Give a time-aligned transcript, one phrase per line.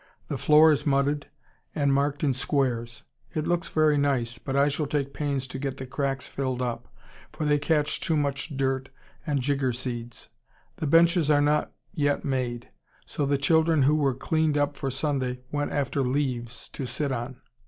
[0.29, 1.27] The floor is mudded
[1.75, 3.03] and marked in squares.
[3.35, 6.91] It looks very nice, but I shall take pains to get the cracks filled up,
[7.31, 8.89] for they catch too much dirt
[9.27, 10.29] and jigger seeds.
[10.77, 12.71] The benches are not yet made,
[13.05, 17.39] so the children who were cleaned up for Sunday went after leaves to sit on.